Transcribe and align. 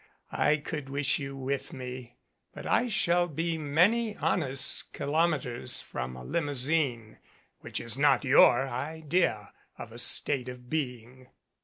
I 0.31 0.57
could 0.57 0.89
wish 0.89 1.19
you 1.19 1.37
with 1.37 1.73
me, 1.73 2.17
but 2.55 2.65
I 2.65 2.87
shall 2.87 3.27
be 3.27 3.59
many 3.59 4.17
honest 4.17 4.91
kilometers 4.93 5.79
from 5.79 6.15
a 6.15 6.23
limousine, 6.23 7.19
which 7.59 7.79
is 7.79 7.99
not 7.99 8.23
your 8.25 8.67
idea 8.67 9.53
of 9.77 9.91
a 9.91 9.99
state 9.99 10.49
of 10.49 10.71
being. 10.71 11.27